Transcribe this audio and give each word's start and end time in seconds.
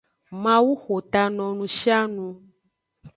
Mawu 0.43 0.71
xo 0.83 0.95
ta 1.11 1.23
no 1.35 1.45
nushianu. 1.57 2.25